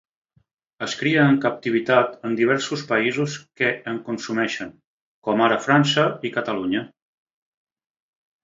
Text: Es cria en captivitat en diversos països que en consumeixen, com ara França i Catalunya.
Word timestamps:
Es 0.85 0.93
cria 1.01 1.25
en 1.31 1.35
captivitat 1.43 2.15
en 2.29 2.33
diversos 2.39 2.85
països 2.93 3.35
que 3.61 3.69
en 3.93 3.99
consumeixen, 4.09 4.73
com 5.29 5.45
ara 5.49 5.61
França 5.67 6.09
i 6.31 6.33
Catalunya. 6.39 6.83